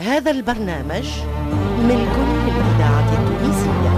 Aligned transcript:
هذا 0.00 0.30
البرنامج 0.30 1.08
ملك 1.82 2.16
للإذاعة 2.46 3.10
التونسية. 3.18 3.88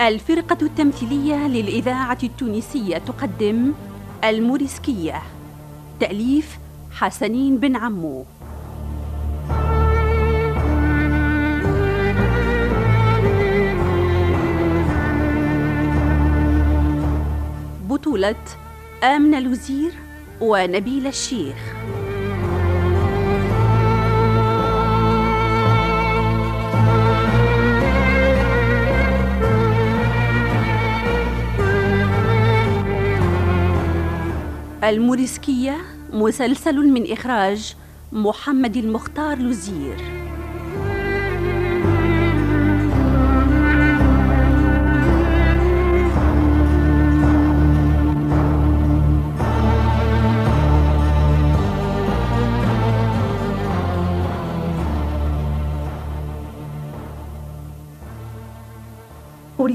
الفرقة 0.00 0.58
التمثيلية 0.62 1.48
للإذاعة 1.48 2.18
التونسية 2.22 2.98
تقدم 2.98 3.72
الموريسكية. 4.24 5.22
تأليف 6.00 6.58
حسنين 6.90 7.56
بن 7.58 7.76
عمو. 7.76 8.24
بطولة 17.98 18.34
آمنة 19.04 19.40
لوزير 19.40 19.92
ونبيل 20.40 21.06
الشيخ. 21.06 21.56
الموريسكية 34.84 35.76
مسلسل 36.12 36.76
من 36.76 37.12
إخراج 37.12 37.76
محمد 38.12 38.76
المختار 38.76 39.38
لوزير 39.38 40.17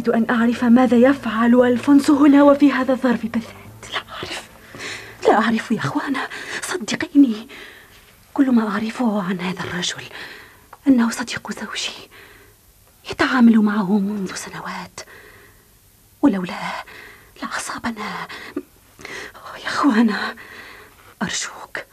أريد 0.04 0.16
أن 0.16 0.36
أعرف 0.36 0.64
ماذا 0.64 0.98
يفعل 0.98 1.56
ألفونسو 1.56 2.26
هنا 2.26 2.44
وفي 2.44 2.72
هذا 2.72 2.94
الظرف 2.94 3.26
بالذات. 3.26 3.94
لا 3.94 4.00
أعرف. 4.12 4.50
لا 5.28 5.34
أعرف 5.34 5.72
يا 5.72 5.80
أخوانا. 5.80 6.28
صدقيني. 6.62 7.48
كل 8.34 8.52
ما 8.52 8.70
أعرفه 8.70 9.24
عن 9.24 9.40
هذا 9.40 9.60
الرجل 9.60 10.04
أنه 10.88 11.10
صديق 11.10 11.52
زوجي. 11.52 12.10
يتعامل 13.12 13.60
معه 13.60 14.00
منذ 14.00 14.36
سنوات. 14.36 15.00
ولولاه 16.22 16.84
لأصابنا 17.44 18.28
يا 19.64 19.68
أخوانا 19.68 20.36
أرجوك 21.22 21.86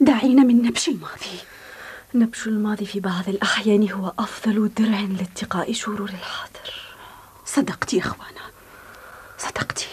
دعينا 0.00 0.42
من 0.42 0.62
نبش 0.62 0.88
الماضي. 0.88 1.38
نبش 2.14 2.46
الماضي 2.46 2.86
في 2.86 3.00
بعض 3.00 3.28
الأحيان 3.28 3.90
هو 3.90 4.12
أفضل 4.18 4.70
درع 4.76 5.00
لاتقاء 5.00 5.72
شرور 5.72 6.08
الحاضر. 6.08 6.91
صدقت 7.54 7.94
يا 7.94 8.00
أخوانا 8.00 8.40
صدقتي. 9.38 9.88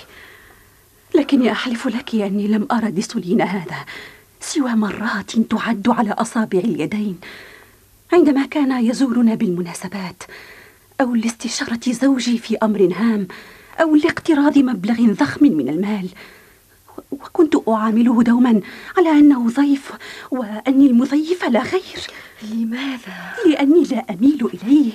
لكني 1.16 1.52
أحلف 1.52 1.88
لك 1.88 2.16
أني 2.16 2.48
لم 2.48 2.68
أرى 2.72 2.92
ديسولين 2.92 3.42
هذا 3.42 3.86
سوى 4.42 4.72
مرات 4.72 5.32
تعد 5.40 5.90
على 5.90 6.12
أصابع 6.12 6.60
اليدين. 6.60 7.20
عندما 8.14 8.46
كان 8.46 8.86
يزورنا 8.86 9.36
بالمناسبات 9.36 10.24
أو 11.02 11.16
لاستشارة 11.16 11.80
زوجي 11.88 12.38
في 12.38 12.58
أمر 12.64 12.94
هام 12.96 13.28
أو 13.82 13.96
لاقتراض 13.96 14.58
مبلغ 14.58 15.14
ضخم 15.14 15.46
من 15.46 15.70
المال. 15.70 16.10
وكنت 17.12 17.56
أعامله 17.70 18.24
دوما 18.24 18.62
على 18.98 19.10
أنه 19.10 19.50
ضيف 19.50 19.92
وأني 20.32 20.88
المضيف 20.88 21.44
لا 21.44 21.64
غير 21.64 22.08
لماذا؟ 22.44 23.34
لأني 23.46 23.84
لا 23.84 24.06
أميل 24.10 24.50
إليه. 24.54 24.92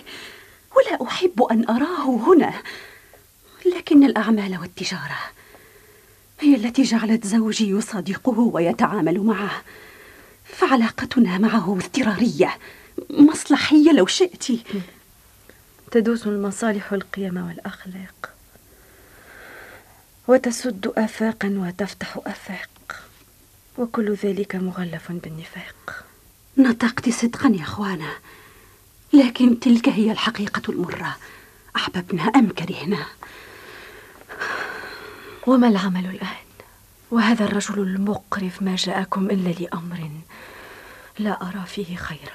ولا 0.77 1.09
أحب 1.09 1.43
أن 1.43 1.69
أراه 1.69 2.07
هنا. 2.07 2.63
لكن 3.77 4.05
الأعمال 4.05 4.59
والتجارة 4.61 5.19
هي 6.41 6.55
التي 6.55 6.83
جعلت 6.83 7.27
زوجي 7.27 7.71
يصادقه 7.71 8.39
ويتعامل 8.39 9.21
معه. 9.21 9.63
فعلاقتنا 10.45 11.39
معه 11.39 11.79
اضطرارية 11.79 12.59
مصلحية 13.11 13.93
لو 13.93 14.07
شئت. 14.07 14.47
تدوس 15.91 16.27
المصالح 16.27 16.93
القيم 16.93 17.47
والأخلاق. 17.47 18.31
وتسد 20.29 20.93
آفاقا 20.97 21.49
وتفتح 21.49 22.21
آفاق. 22.27 22.71
وكل 23.79 24.15
ذلك 24.15 24.57
مغلف 24.57 25.13
بالنفاق. 25.13 26.05
نطقت 26.59 27.09
صدقا 27.09 27.49
يا 27.49 27.63
أخوانا. 27.63 28.11
لكن 29.15 29.61
تلك 29.61 29.89
هي 29.89 30.13
الحقيقة 30.13 30.63
المرة. 30.69 31.17
أحببنا 31.77 32.23
أم 32.23 32.49
كرهنا. 32.49 33.07
وما 35.47 35.69
العمل 35.69 36.07
الآن؟ 36.07 36.45
وهذا 37.11 37.45
الرجل 37.45 37.79
المقرف 37.79 38.63
ما 38.63 38.77
جاءكم 38.77 39.31
إلا 39.31 39.51
لأمر 39.51 40.11
لا 41.19 41.43
أرى 41.43 41.65
فيه 41.67 41.97
خيرا. 41.97 42.35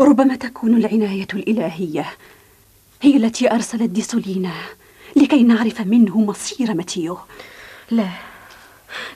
ربما 0.00 0.36
تكون 0.36 0.76
العناية 0.76 1.28
الإلهية 1.34 2.12
هي 3.02 3.16
التي 3.16 3.50
أرسلت 3.52 3.90
ديسولينا 3.90 4.52
لكي 5.16 5.42
نعرف 5.42 5.80
منه 5.80 6.20
مصير 6.20 6.74
ماتيو. 6.74 7.18
لا 7.90 8.08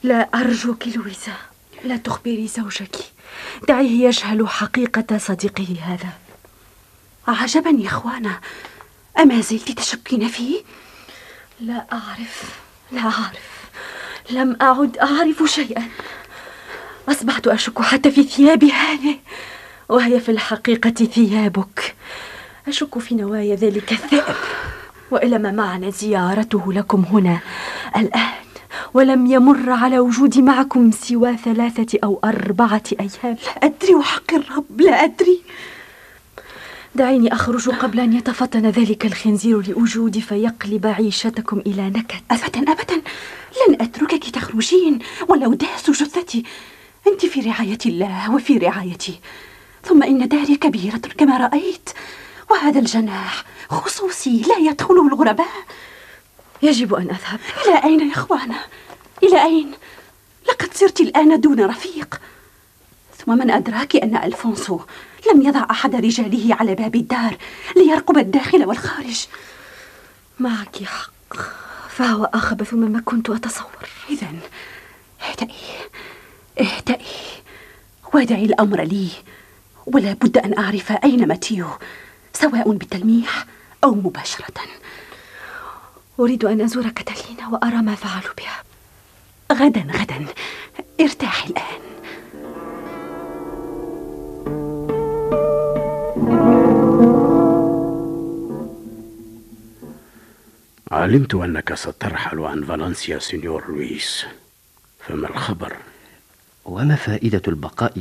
لا 0.03 0.29
أرجوك 0.35 0.89
لويزا 0.89 1.37
لا 1.85 1.97
تخبري 1.97 2.47
زوجك. 2.47 2.97
دعيه 3.69 4.07
يجهل 4.07 4.49
حقيقة 4.49 5.19
صديقه 5.19 5.77
هذا. 5.83 6.24
عجبا 7.29 7.71
يا 7.71 7.87
إخوانا. 7.87 8.41
أما 9.19 9.41
زلت 9.41 9.71
تشكين 9.71 10.29
فيه؟ 10.29 10.63
لا 11.61 11.87
أعرف 11.93 12.43
لا 12.93 13.01
أعرف. 13.01 13.55
لم 14.31 14.57
أعد 14.63 14.99
أعرف 14.99 15.43
شيئا. 15.47 15.89
أصبحت 17.09 17.47
أشك 17.47 17.83
حتى 17.83 18.11
في 18.11 18.23
ثيابي 18.23 18.73
هذه 18.73 19.19
وهي 19.89 20.21
في 20.21 20.31
الحقيقة 20.31 20.91
ثيابك. 20.91 21.95
أشك 22.69 22.99
في 22.99 23.15
نوايا 23.15 23.57
ذلك 23.57 23.93
الذئب 23.93 24.37
وإلى 25.11 25.39
ما 25.39 25.51
معنى 25.51 25.91
زيارته 25.91 26.73
لكم 26.73 27.05
هنا 27.11 27.39
الآن؟ 27.97 28.33
ولم 28.95 29.27
يمر 29.27 29.71
على 29.71 29.99
وجودي 29.99 30.43
معكم 30.43 30.91
سوى 30.91 31.37
ثلاثة 31.37 31.99
أو 32.05 32.21
أربعة 32.25 32.83
أيام. 33.01 33.11
لا 33.47 33.67
أدري 33.67 33.95
وحق 33.95 34.35
الرب 34.35 34.81
لا 34.81 35.05
أدري. 35.05 35.43
دعيني 36.95 37.33
أخرج 37.33 37.69
قبل 37.71 38.01
أن 38.01 38.13
يتفطن 38.13 38.67
ذلك 38.67 39.07
الخنزير 39.07 39.69
لوجودي 39.69 40.21
فيقلب 40.21 40.87
عيشتكم 40.87 41.59
إلى 41.59 41.91
نكد. 41.91 42.21
أبدا 42.31 42.73
أبدا. 42.73 43.03
لن 43.69 43.81
أتركك 43.81 44.31
تخرجين. 44.31 44.99
ولو 45.29 45.55
داسوا 45.55 45.95
جثتي. 45.95 46.45
أنت 47.07 47.27
في 47.27 47.41
رعاية 47.41 47.79
الله 47.87 48.35
وفي 48.35 48.59
رعايتي. 48.59 49.21
ثم 49.85 50.03
إن 50.03 50.29
داري 50.29 50.57
كبيرة 50.57 51.01
كما 51.19 51.37
رأيت. 51.37 51.91
وهذا 52.51 52.79
الجناح 52.79 53.45
خصوصي 53.71 54.43
لا 54.43 54.71
يدخله 54.71 55.09
الغرباء. 55.09 55.65
يجب 56.63 56.95
أن 56.95 57.11
أذهب. 57.11 57.41
إلى 57.67 57.85
أين 57.85 58.09
يا 58.09 58.15
إخوانا؟ 58.15 58.61
إلى 59.23 59.43
أين؟ 59.45 59.73
لقد 60.49 60.75
صرت 60.75 61.01
الآن 61.01 61.41
دون 61.41 61.61
رفيق. 61.61 62.21
ثم 63.19 63.39
من 63.39 63.51
أدراك 63.51 63.97
أن 63.97 64.17
ألفونسو 64.17 64.81
لم 65.33 65.43
يضع 65.43 65.67
أحد 65.71 65.95
رجاله 65.95 66.55
على 66.55 66.75
باب 66.75 66.95
الدار 66.95 67.37
ليرقب 67.77 68.19
الداخل 68.19 68.65
والخارج. 68.65 69.27
معك 70.39 70.85
حق 70.85 71.37
فهو 71.89 72.25
أخبث 72.25 72.75
مما 72.75 73.01
كنت 73.01 73.31
أتصور. 73.31 73.89
إذا 74.11 74.29
اهدئي 75.31 75.55
اهدئي 76.61 77.05
ودعي 78.15 78.45
الأمر 78.45 78.81
لي 78.81 79.09
ولا 79.87 80.13
بد 80.13 80.39
أن 80.39 80.59
أعرف 80.59 80.93
أين 80.93 81.29
ماتيو 81.29 81.67
سواء 82.33 82.73
بالتلميح 82.73 83.47
أو 83.85 83.95
مباشرة. 83.95 84.55
أريد 86.21 86.45
أن 86.45 86.61
أزور 86.61 86.89
كاتالينا 86.89 87.49
وأرى 87.49 87.77
ما 87.77 87.95
فعلوا 87.95 88.35
بها. 88.39 88.63
غدا 89.53 89.81
غدا. 89.81 90.27
ارتاحي 91.01 91.49
الآن. 91.51 91.84
علمت 100.95 101.35
أنك 101.35 101.75
سترحل 101.75 102.41
عن 102.41 102.65
فالنسيا 102.65 103.19
سينيور 103.19 103.65
لويس. 103.69 104.27
فما 105.01 105.29
الخبر؟ 105.29 105.77
وما 106.65 106.97
فائدة 106.97 107.43
البقاء 107.49 107.93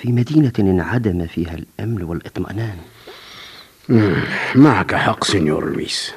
في 0.00 0.12
مدينة 0.12 0.52
انعدم 0.58 1.26
فيها 1.26 1.54
الأمن 1.54 2.02
والإطمئنان؟ 2.02 2.78
معك 4.54 4.94
حق 4.94 5.24
سينيور 5.24 5.72
لويس. 5.72 6.12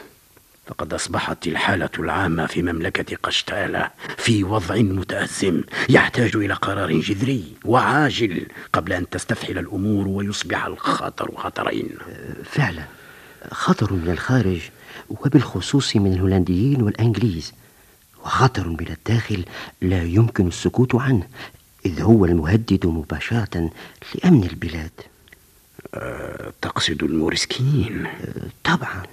فقد 0.67 0.93
أصبحت 0.93 1.47
الحالة 1.47 1.89
العامة 1.99 2.45
في 2.45 2.61
مملكة 2.61 3.17
قشتالة 3.23 3.89
في 4.17 4.43
وضع 4.43 4.75
متأزم 4.75 5.63
يحتاج 5.89 6.35
إلى 6.35 6.53
قرار 6.53 6.91
جذري 6.91 7.53
وعاجل 7.65 8.45
قبل 8.73 8.93
أن 8.93 9.09
تستفحل 9.09 9.57
الأمور 9.57 10.07
ويصبح 10.07 10.65
الخطر 10.65 11.31
خطرين. 11.37 11.89
فعلا 12.43 12.83
خطر 13.51 13.93
من 13.93 14.09
الخارج 14.09 14.61
وبالخصوص 15.09 15.95
من 15.95 16.13
الهولنديين 16.13 16.81
والأنجليز. 16.81 17.53
وخطر 18.25 18.67
من 18.67 18.87
الداخل 18.89 19.45
لا 19.81 20.03
يمكن 20.03 20.47
السكوت 20.47 20.95
عنه 20.95 21.27
إذ 21.85 22.01
هو 22.01 22.25
المهدد 22.25 22.85
مباشرة 22.85 23.69
لأمن 24.15 24.43
البلاد. 24.43 24.91
أه 25.95 26.53
تقصد 26.61 27.03
المورسكيين 27.03 28.05
أه 28.05 28.11
طبعا. 28.63 29.03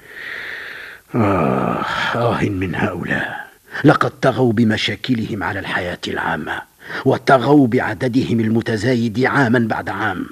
آه 1.14 1.84
آه 2.14 2.42
من 2.42 2.74
هؤلاء. 2.74 3.48
لقد 3.84 4.10
طغوا 4.20 4.52
بمشاكلهم 4.52 5.42
على 5.42 5.58
الحياة 5.58 5.98
العامة 6.08 6.62
وطغوا 7.04 7.66
بعددهم 7.66 8.40
المتزايد 8.40 9.24
عاما 9.24 9.58
بعد 9.58 9.88
عام. 9.88 10.26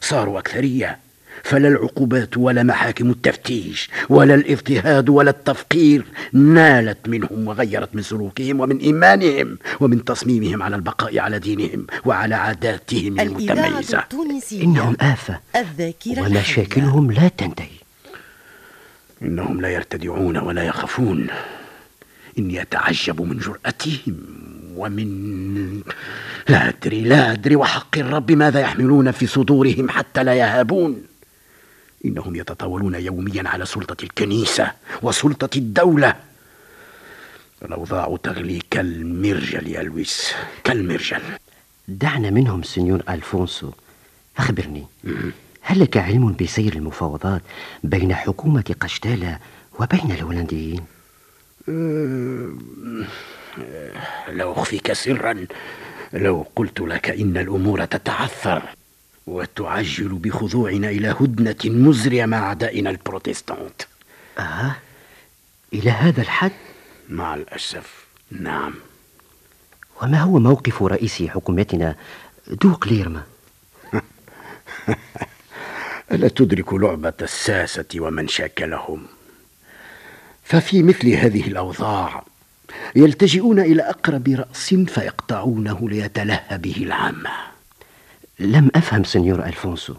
صاروا 0.00 0.38
أكثرية. 0.38 0.98
فلا 1.42 1.68
العقوبات 1.68 2.36
ولا 2.36 2.62
محاكم 2.62 3.10
التفتيش 3.10 3.90
ولا 4.08 4.34
الاضطهاد 4.34 5.08
ولا 5.08 5.30
التفقير 5.30 6.04
نالت 6.32 7.08
منهم 7.08 7.48
وغيرت 7.48 7.94
من 7.96 8.02
سلوكهم 8.02 8.60
ومن 8.60 8.78
إيمانهم 8.78 9.58
ومن 9.80 10.04
تصميمهم 10.04 10.62
على 10.62 10.76
البقاء 10.76 11.18
على 11.18 11.38
دينهم 11.38 11.86
وعلى 12.04 12.34
عاداتهم 12.34 13.20
المتميزة. 13.20 14.04
إنهم 14.52 14.96
آفة 15.00 15.40
الذاكرة 15.56 16.20
ومشاكلهم 16.22 17.12
لا 17.12 17.28
تنتهي. 17.28 17.66
إنهم 19.22 19.60
لا 19.60 19.68
يرتدعون 19.68 20.36
ولا 20.36 20.62
يخافون. 20.62 21.26
إني 22.38 22.62
أتعجب 22.62 23.22
من 23.22 23.38
جرأتهم 23.38 24.16
ومن 24.76 25.80
لا 26.48 26.68
أدري 26.68 27.00
لا 27.00 27.32
أدري 27.32 27.56
وحق 27.56 27.98
الرب 27.98 28.32
ماذا 28.32 28.60
يحملون 28.60 29.10
في 29.10 29.26
صدورهم 29.26 29.88
حتى 29.88 30.24
لا 30.24 30.34
يهابون. 30.34 31.02
إنهم 32.04 32.36
يتطاولون 32.36 32.94
يوميا 32.94 33.48
على 33.48 33.66
سلطة 33.66 34.04
الكنيسة 34.04 34.72
وسلطة 35.02 35.58
الدولة. 35.58 36.16
الأوضاع 37.62 38.16
تغلي 38.22 38.60
كالمرجل 38.70 39.68
يا 39.68 39.82
لويس 39.82 40.32
كالمرجل. 40.64 41.22
دعنا 41.88 42.30
منهم 42.30 42.62
سنيور 42.62 43.02
ألفونسو. 43.08 43.70
أخبرني 44.38 44.86
هل 45.62 45.80
لك 45.80 45.96
علم 45.96 46.36
بسير 46.40 46.72
المفاوضات 46.72 47.42
بين 47.84 48.14
حكومة 48.14 48.74
قشتالة 48.80 49.38
وبين 49.80 50.12
الهولنديين؟ 50.12 50.84
أه، 51.68 52.52
لا 54.28 54.52
أخفيك 54.52 54.92
سرا. 54.92 55.46
لو 56.12 56.46
قلت 56.56 56.80
لك 56.80 57.10
إن 57.10 57.36
الأمور 57.36 57.84
تتعثر. 57.84 58.62
وتعجل 59.26 60.08
بخضوعنا 60.08 60.90
إلى 60.90 61.08
هدنة 61.08 61.56
مزرية 61.64 62.26
مع 62.26 62.38
أعدائنا 62.38 62.90
البروتستانت. 62.90 63.82
آه؟ 64.38 64.76
إلى 65.72 65.90
هذا 65.90 66.22
الحد؟ 66.22 66.52
مع 67.08 67.34
الأسف 67.34 68.06
نعم. 68.30 68.74
وما 70.02 70.20
هو 70.20 70.38
موقف 70.38 70.82
رئيس 70.82 71.22
حكومتنا 71.22 71.96
دوق 72.48 72.88
ليرما؟ 72.88 73.22
ألا 76.12 76.28
تدرك 76.28 76.74
لعبة 76.74 77.12
الساسة 77.22 77.86
ومن 77.96 78.28
شاكلهم؟ 78.28 79.06
ففي 80.44 80.82
مثل 80.82 81.08
هذه 81.08 81.46
الأوضاع 81.46 82.24
يلتجئون 82.96 83.60
إلى 83.60 83.82
أقرب 83.82 84.28
رأس 84.28 84.74
فيقطعونه 84.74 85.88
ليتلهى 85.88 86.58
به 86.58 86.76
العامة 86.76 87.30
لم 88.42 88.70
أفهم 88.74 89.04
سنيور 89.04 89.44
ألفونسو. 89.44 89.94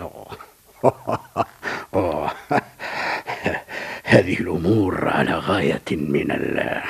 أوه. 0.00 0.36
هذه 4.04 4.40
الأمور 4.40 5.08
على 5.08 5.34
غاية 5.34 5.82
من 5.90 6.30
ال 6.30 6.80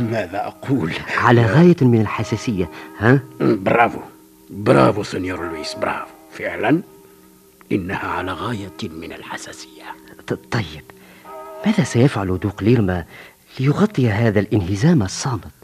ماذا 0.12 0.46
أقول؟ 0.46 0.92
على 1.16 1.46
غاية 1.46 1.76
من 1.80 2.00
الحساسية 2.00 2.70
ها؟ 2.98 3.20
برافو. 3.40 4.00
برافو 4.50 5.02
سنيور 5.02 5.48
لويس 5.48 5.74
برافو. 5.74 6.12
فعلا؟ 6.32 6.82
إنها 7.72 8.08
على 8.08 8.32
غاية 8.32 8.78
من 8.82 9.12
الحساسية. 9.12 9.84
طيب. 10.50 10.84
ماذا 11.66 11.84
سيفعل 11.84 12.38
دوق 12.38 12.62
ليرما 12.62 13.04
ليغطي 13.60 14.10
هذا 14.10 14.40
الانهزام 14.40 15.02
الصامت؟ 15.02 15.61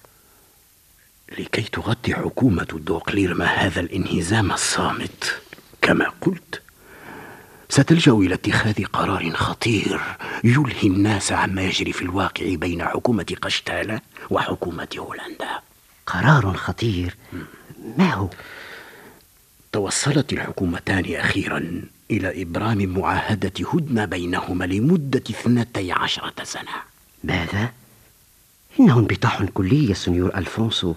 لكي 1.39 1.63
تغطي 1.63 2.15
حكومة 2.15 2.65
دوق 2.65 3.11
ليرما 3.11 3.45
هذا 3.45 3.81
الانهزام 3.81 4.53
الصامت. 4.53 5.41
كما 5.83 6.13
قلت 6.21 6.63
ستلجأ 7.69 8.13
إلى 8.13 8.35
اتخاذ 8.35 8.85
قرار 8.85 9.31
خطير 9.31 10.01
يلهي 10.45 10.89
الناس 10.89 11.33
عما 11.33 11.63
يجري 11.63 11.93
في 11.93 12.03
الواقع 12.03 12.55
بين 12.55 12.85
حكومة 12.85 13.37
قشتالة 13.43 14.01
وحكومة 14.31 14.89
هولندا. 14.99 15.61
قرار 16.07 16.57
خطير. 16.57 17.17
ما 17.99 18.15
هو؟ 18.15 18.31
توصلت 19.73 20.33
الحكومتان 20.33 21.15
أخيرا 21.15 21.83
إلى 22.11 22.43
إبرام 22.43 22.87
معاهدة 22.87 23.53
هدنة 23.73 24.05
بينهما 24.05 24.65
لمدة 24.65 25.23
اثنتي 25.31 25.93
عشرة 25.93 26.45
سنة. 26.45 26.75
ماذا؟ 27.25 27.73
إنه 28.81 28.99
انبطاح 28.99 29.43
كلي 29.43 29.89
يا 29.89 29.95
سنيور 29.95 30.37
ألفونسو. 30.37 30.95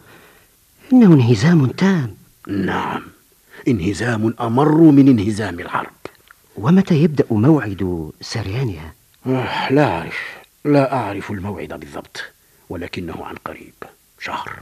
إنه 0.93 1.13
انهزام 1.13 1.67
تام. 1.67 2.15
نعم 2.47 3.03
انهزام 3.67 4.33
أمر 4.39 4.75
من 4.75 5.07
انهزام 5.07 5.59
الحرب. 5.59 5.91
ومتى 6.55 6.95
يبدأ 6.95 7.25
موعد 7.31 8.11
سريانها؟ 8.21 8.93
لا 9.71 9.97
أعرف 9.97 10.37
لا 10.65 10.93
أعرف 10.93 11.31
الموعد 11.31 11.73
بالضبط 11.73 12.23
ولكنه 12.69 13.25
عن 13.25 13.35
قريب 13.35 13.73
شهر. 14.19 14.59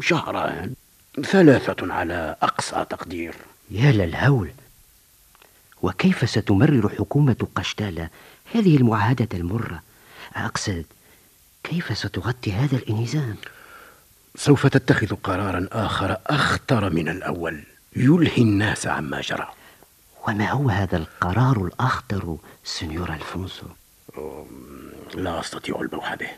شهران 0.00 0.74
ثلاثة 1.22 1.92
على 1.92 2.36
أقصى 2.42 2.86
تقدير. 2.90 3.34
يا 3.70 3.92
للهول 3.92 4.50
وكيف 5.82 6.30
ستمرر 6.30 6.88
حكومة 6.88 7.46
قشتالة 7.54 8.08
هذه 8.54 8.76
المعاهدة 8.76 9.28
المرة؟ 9.34 9.82
أقصد 10.36 10.84
كيف 11.64 11.98
ستغطي 11.98 12.52
هذا 12.52 12.76
الانهزام؟ 12.76 13.36
سوف 14.36 14.66
تتخذ 14.66 15.14
قرارا 15.14 15.68
آخر 15.72 16.16
أخطر 16.26 16.90
من 16.90 17.08
الأول. 17.08 17.62
يلهي 17.96 18.42
الناس 18.42 18.86
عما 18.86 19.20
جرى. 19.20 19.48
وما 20.28 20.50
هو 20.50 20.70
هذا 20.70 20.96
القرار 20.96 21.64
الأخطر 21.64 22.36
سنيور 22.64 23.12
ألفونسو؟ 23.12 23.66
لا 25.14 25.40
أستطيع 25.40 25.80
البوح 25.80 26.14
به. 26.14 26.30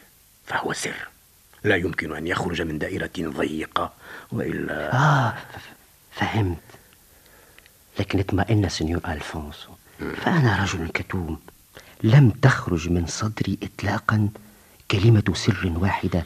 فهو 0.47 0.73
سر. 0.73 1.09
لا 1.65 1.77
يمكن 1.77 2.17
أن 2.17 2.27
يخرج 2.27 2.63
من 2.63 2.79
دائرة 2.79 3.11
ضيقة 3.19 3.93
وإلا 4.33 4.95
آه 4.95 5.35
فهمت. 6.13 6.59
لكن 8.01 8.19
اطمئن 8.19 8.69
سنيور 8.69 9.01
ألفونسو. 9.09 9.71
فأنا 10.17 10.63
رجل 10.63 10.89
كتوم. 10.89 11.41
لم 12.03 12.31
تخرج 12.31 12.89
من 12.89 13.07
صدري 13.07 13.59
إطلاقا 13.63 14.29
كلمة 14.91 15.33
سر 15.35 15.73
واحدة 15.77 16.25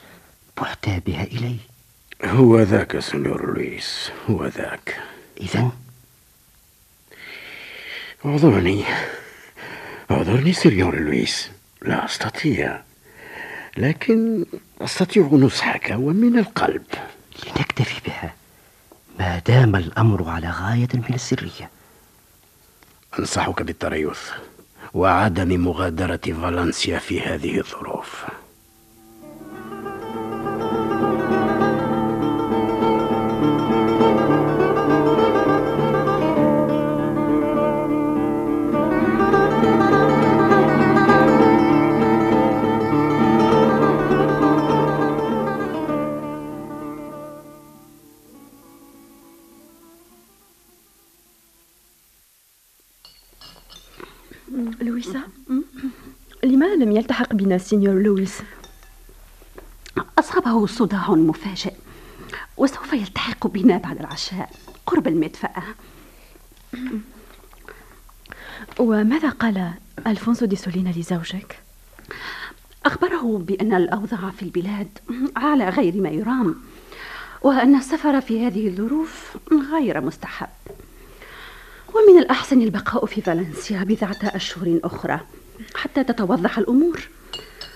بحت 0.62 0.88
بها 0.88 1.25
إلي 1.25 1.57
هو 2.25 2.61
ذاك 2.61 2.99
سنيور 2.99 3.54
لويس 3.54 4.11
هو 4.31 4.47
ذاك. 4.47 5.00
إذا 5.40 5.71
أعذرني. 8.26 8.85
أعذرني 10.11 10.52
سنيور 10.52 11.00
لويس. 11.00 11.50
لا 11.83 12.04
أستطيع. 12.04 12.83
لكن 13.76 14.45
أستطيع 14.81 15.28
نصحك 15.33 15.95
ومن 15.99 16.38
القلب. 16.38 16.87
لنكتفي 17.47 18.00
بها. 18.07 18.35
ما 19.19 19.38
دام 19.47 19.76
الأمر 19.76 20.28
على 20.28 20.50
غاية 20.50 20.88
من 20.95 21.14
السرية. 21.14 21.71
أنصحك 23.19 23.62
بالتريث. 23.62 24.21
وعدم 24.95 25.64
مغادرة 25.64 26.16
فالنسيا 26.16 26.99
في 26.99 27.21
هذه 27.21 27.59
الظروف. 27.59 28.25
لويسا 54.80 55.23
لماذا 56.44 56.75
لم 56.75 56.92
يلتحق 56.92 57.32
بنا 57.32 57.59
سينيور 57.59 57.94
لويس؟ 57.94 58.38
أصابه 60.18 60.66
صداع 60.66 61.11
مفاجئ 61.11 61.75
وسوف 62.56 62.92
يلتحق 62.92 63.47
بنا 63.47 63.76
بعد 63.76 64.00
العشاء 64.00 64.50
قرب 64.87 65.09
المدفأة. 65.09 65.62
وماذا 68.78 69.28
قال 69.28 69.71
ألفونسو 70.06 70.47
دي 70.47 70.56
سولينا 70.56 70.88
لزوجك؟ 70.88 71.59
أخبره 72.87 73.38
بأن 73.38 73.75
الأوضاع 73.75 74.30
في 74.30 74.42
البلاد 74.42 74.99
على 75.37 75.68
غير 75.68 75.97
ما 75.97 76.09
يرام 76.09 76.54
وأن 77.42 77.76
السفر 77.76 78.21
في 78.21 78.47
هذه 78.47 78.68
الظروف 78.68 79.37
غير 79.73 80.00
مستحب. 80.00 80.49
ومن 81.94 82.18
الأحسن 82.18 82.62
البقاء 82.62 83.06
في 83.06 83.20
فالنسيا 83.20 83.84
بضعة 83.84 84.18
أشهر 84.22 84.80
أخرى 84.84 85.20
حتى 85.75 86.04
تتوضح 86.04 86.58
الأمور. 86.58 87.08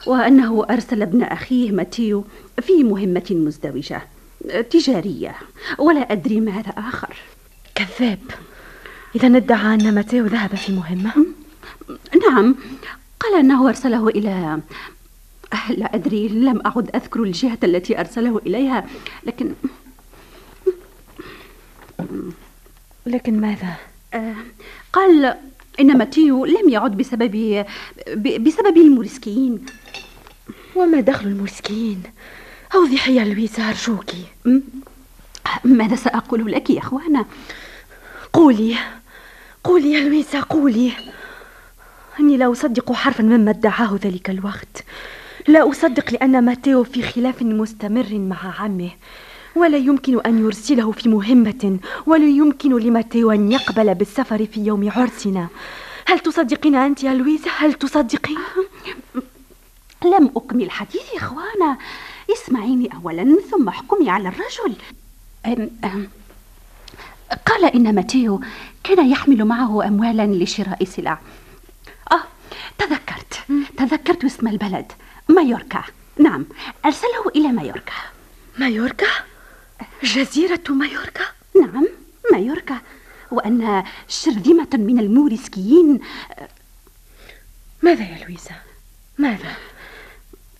وأنه 0.06 0.66
أرسل 0.70 1.02
ابن 1.02 1.22
أخيه 1.22 1.72
ماتيو 1.72 2.24
في 2.60 2.84
مهمة 2.84 3.26
مزدوجة 3.30 4.02
تجارية 4.70 5.36
ولا 5.78 6.00
أدري 6.12 6.40
ماذا 6.40 6.70
آخر. 6.70 7.16
كذاب. 7.74 8.18
إذا 9.16 9.36
ادعى 9.36 9.74
أن 9.74 9.94
ماتيو 9.94 10.26
ذهب 10.26 10.54
في 10.54 10.72
مهمة؟ 10.72 11.26
نعم. 12.30 12.56
قال 13.20 13.34
أنه 13.38 13.68
أرسله 13.68 14.08
إلى 14.08 14.60
لا 15.70 15.94
أدري 15.94 16.28
لم 16.28 16.62
أعد 16.66 16.90
أذكر 16.96 17.22
الجهة 17.22 17.58
التي 17.64 18.00
أرسله 18.00 18.38
إليها 18.46 18.86
لكن 19.26 19.54
لكن 23.06 23.40
ماذا؟ 23.40 23.76
آه، 24.16 24.34
قال 24.92 25.36
إن 25.80 25.98
ماتيو 25.98 26.44
لم 26.44 26.68
يعد 26.68 26.96
بسبب 26.96 27.64
بسبب 28.16 28.76
الموريسكيين 28.76 29.66
وما 30.76 31.00
دخل 31.00 31.26
الموريسكيين؟ 31.26 32.02
أوضحي 32.74 33.16
يا 33.16 33.24
لويزا 33.24 33.68
أرجوك. 33.68 34.10
ماذا 35.64 35.96
سأقول 35.96 36.52
لك 36.52 36.70
يا 36.70 36.78
أخوانا؟ 36.78 37.24
قولي 38.32 38.76
قولي 39.64 39.92
يا 39.92 40.00
لويزا 40.00 40.40
قولي. 40.40 40.92
أني 42.20 42.36
لا 42.36 42.52
أصدق 42.52 42.92
حرفا 42.92 43.22
مما 43.22 43.50
ادعاه 43.50 43.98
ذلك 44.02 44.30
الوقت. 44.30 44.84
لا 45.48 45.70
أصدق 45.70 46.12
لأن 46.12 46.44
ماتيو 46.44 46.84
في 46.84 47.02
خلاف 47.02 47.42
مستمر 47.42 48.18
مع 48.18 48.60
عمه. 48.60 48.90
ولا 49.56 49.76
يمكن 49.76 50.20
أن 50.20 50.44
يرسله 50.44 50.92
في 50.92 51.08
مهمة 51.08 51.78
ولا 52.06 52.28
يمكن 52.28 52.78
لماتيو 52.78 53.30
أن 53.30 53.52
يقبل 53.52 53.94
بالسفر 53.94 54.46
في 54.46 54.60
يوم 54.60 54.90
عرسنا. 54.90 55.48
هل 56.06 56.18
تصدقين 56.18 56.74
أنت 56.74 57.04
يا 57.04 57.14
لويزا 57.14 57.50
هل 57.58 57.72
تصدقين؟ 57.72 58.38
لم 60.04 60.30
أكمل 60.36 60.70
حديثي 60.70 61.14
يا 61.14 61.18
إخوانا. 61.18 61.78
اسمعيني 62.32 62.90
أولا 62.94 63.36
ثم 63.50 63.68
احكمي 63.68 64.10
على 64.10 64.28
الرجل. 64.28 64.76
أم 65.46 65.70
أم. 65.84 66.08
قال 67.46 67.64
إن 67.64 67.94
ماتيو 67.94 68.40
كان 68.84 69.10
يحمل 69.10 69.44
معه 69.44 69.86
أموالا 69.86 70.26
لشراء 70.26 70.84
سلع. 70.84 71.18
آه 72.12 72.22
تذكرت. 72.78 73.40
تذكرت 73.76 74.24
اسم 74.24 74.48
البلد. 74.48 74.92
مايوركا. 75.28 75.82
نعم 76.18 76.46
أرسله 76.84 77.28
إلى 77.36 77.48
مايوركا. 77.48 77.92
مايوركا؟ 78.58 79.06
جزيرة 80.02 80.62
مايوركا؟ 80.70 81.24
نعم 81.60 81.88
مايوركا 82.32 82.78
وأن 83.30 83.84
شرذمة 84.08 84.68
من 84.74 84.98
الموريسكيين 84.98 86.00
ماذا 87.82 88.04
يا 88.04 88.24
لويزا؟ 88.24 88.54
ماذا؟ 89.18 89.56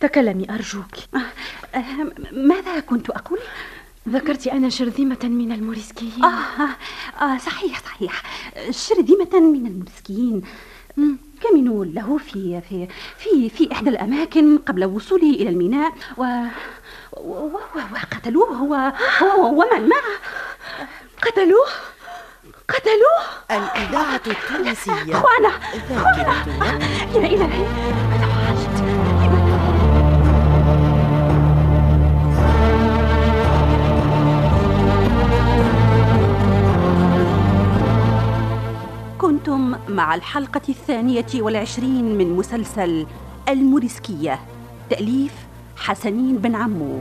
تكلمي 0.01 0.51
أرجوك 0.51 0.87
آه، 1.15 2.13
ماذا 2.33 2.81
كنت 2.81 3.11
أقول؟ 3.11 3.39
ذكرت 4.09 4.47
أن 4.47 4.69
شرذمة 4.69 5.19
من 5.23 5.53
الموريسكيين 5.53 6.25
آه, 6.25 6.63
آه, 6.63 6.77
آه 7.25 7.39
صحيح 7.39 7.83
صحيح 7.85 8.23
شرذمة 8.71 9.41
من 9.41 9.67
الموريسكيين 9.67 10.43
كمنوا 11.41 11.85
له 11.85 12.19
في 12.19 12.61
في 12.69 12.89
في 13.19 13.49
في 13.49 13.73
إحدى 13.73 13.91
الأماكن 13.91 14.59
قبل 14.59 14.85
وصوله 14.85 15.31
إلى 15.31 15.49
الميناء 15.49 15.93
و 16.17 16.25
وقتلوه 17.17 18.49
هو 18.49 18.93
هو 19.23 19.49
ومن 19.49 19.89
معه؟ 19.89 20.03
قتلوه؟ 21.23 21.67
قتلوه؟ 22.69 23.21
الإذاعة 23.51 24.21
التونسية. 24.27 25.23
ذاكرة 25.89 26.35
إلى 27.15 27.27
إلى 27.27 27.47
ماذا 27.47 28.27
فعلت؟ 28.27 28.77
كنتم 39.19 39.75
مع 39.89 40.15
الحلقة 40.15 40.61
الثانية 40.69 41.27
والعشرين 41.35 42.19
من 42.19 42.37
مسلسل 42.37 43.07
الموريسكية. 43.49 44.41
تأليف 44.91 45.33
حسنين 45.77 46.39
بن 46.39 46.55
عمو. 46.55 47.01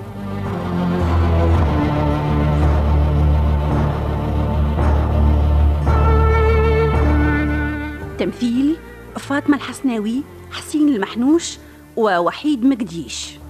تمثيل 8.18 8.76
فاطمة 9.20 9.56
الحسناوي 9.58 10.24
حسين 10.52 10.90
المحنوش 10.90 11.58
ووحيد 11.98 12.66
مقديش. 12.66 13.45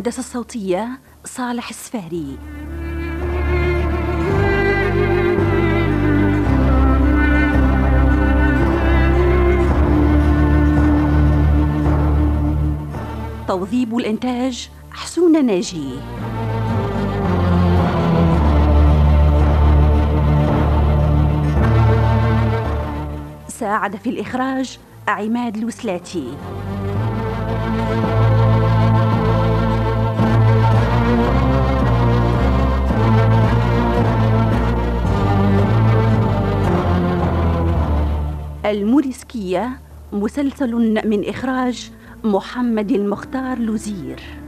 الهندسة 0.00 0.20
الصوتية 0.20 1.00
صالح 1.24 1.68
السفاري. 1.68 2.38
توظيب 13.48 13.96
الإنتاج 13.96 14.70
حسون 14.90 15.46
ناجي. 15.46 15.90
ساعد 23.48 23.96
في 23.96 24.10
الإخراج 24.10 24.78
عماد 25.08 25.56
الوسلاتي. 25.56 26.36
الموريسكية 38.70 39.80
مسلسل 40.12 40.74
من 41.08 41.28
إخراج 41.28 41.90
محمد 42.24 42.90
المختار 42.90 43.58
لوزير. 43.58 44.39